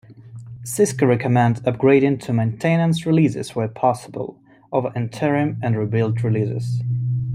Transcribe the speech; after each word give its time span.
Cisco 0.65 1.05
recommend 1.05 1.57
upgrading 1.57 2.19
to 2.23 2.33
Maintenance 2.33 3.05
releases 3.05 3.53
where 3.55 3.67
possible, 3.67 4.41
over 4.71 4.91
Interim 4.95 5.59
and 5.61 5.77
Rebuild 5.77 6.23
releases. 6.23 6.81